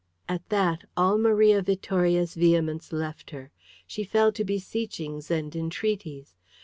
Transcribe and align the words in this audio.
At 0.27 0.49
that 0.49 0.85
all 0.97 1.19
Maria 1.19 1.61
Vittoria's 1.61 2.33
vehemence 2.33 2.91
left 2.91 3.29
her. 3.29 3.51
She 3.85 4.03
fell 4.03 4.31
to 4.31 4.43
beseechings 4.43 5.29
and 5.29 5.55
entreaties. 5.55 6.33